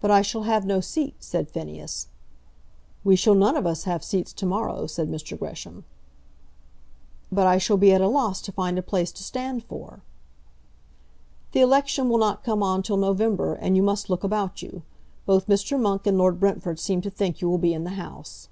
[0.00, 2.08] "But I shall have no seat," said Phineas.
[3.04, 5.38] "We shall none of us have seats to morrow," said Mr.
[5.38, 5.84] Gresham.
[7.30, 10.02] "But I shall be at a loss to find a place to stand for."
[11.52, 14.82] "The election will not come on till November, and you must look about you.
[15.26, 15.78] Both Mr.
[15.80, 18.48] Monk and Lord Brentford seem to think you will be in the House."